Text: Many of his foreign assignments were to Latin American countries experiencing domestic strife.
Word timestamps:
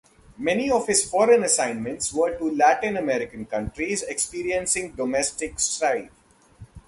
Many 0.39 0.71
of 0.71 0.87
his 0.87 1.07
foreign 1.07 1.43
assignments 1.43 2.11
were 2.11 2.35
to 2.35 2.45
Latin 2.55 2.97
American 2.97 3.45
countries 3.45 4.01
experiencing 4.01 4.93
domestic 4.93 5.59
strife. 5.59 6.09